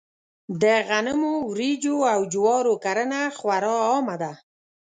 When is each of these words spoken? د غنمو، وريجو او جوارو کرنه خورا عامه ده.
د 0.61 0.63
غنمو، 0.87 1.35
وريجو 1.51 1.97
او 2.13 2.19
جوارو 2.33 2.73
کرنه 2.83 3.21
خورا 3.37 3.75
عامه 3.89 4.15
ده. 4.21 4.33